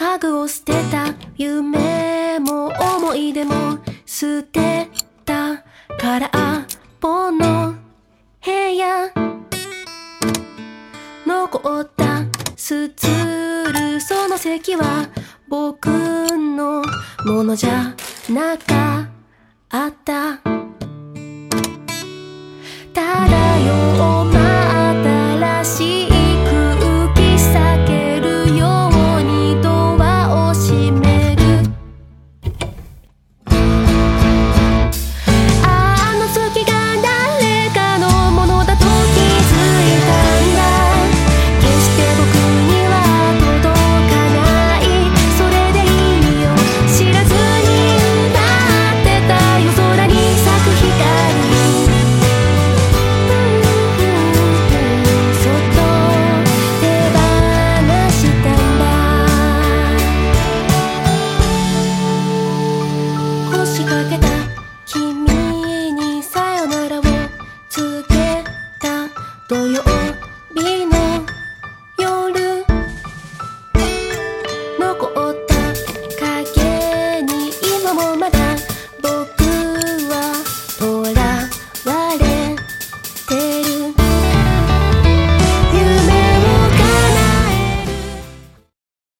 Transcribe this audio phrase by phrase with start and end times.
[0.00, 4.88] 家具を捨てた夢も思い出も捨て
[5.26, 5.62] た
[5.98, 6.30] 空っ
[6.98, 7.74] ぽの
[8.42, 9.12] 部屋
[11.26, 12.24] 残った
[12.56, 15.06] スツールその席は
[15.50, 16.82] 僕の
[17.26, 17.94] ものじゃ
[18.30, 19.06] なか
[19.68, 20.49] った
[69.50, 69.99] Don't you